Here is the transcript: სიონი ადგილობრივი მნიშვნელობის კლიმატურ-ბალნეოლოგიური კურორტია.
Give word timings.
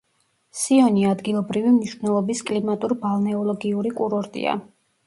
სიონი 0.61 1.03
ადგილობრივი 1.09 1.75
მნიშვნელობის 1.75 2.43
კლიმატურ-ბალნეოლოგიური 2.51 3.97
კურორტია. 4.03 4.63